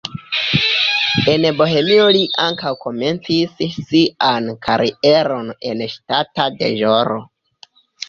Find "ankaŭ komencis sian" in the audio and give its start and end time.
2.47-4.51